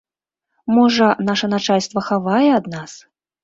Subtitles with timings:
[0.75, 2.91] Можа, наша начальства хавае ад нас?